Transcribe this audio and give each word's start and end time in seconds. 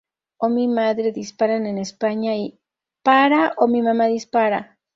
O 0.39 0.45
mi 0.49 0.67
madre 0.67 1.11
dispara 1.11 1.57
en 1.57 1.77
España, 1.77 2.35
y 2.35 2.59
¡Para 3.03 3.53
o 3.57 3.67
mi 3.67 3.83
mamá 3.83 4.07
dispara! 4.07 4.79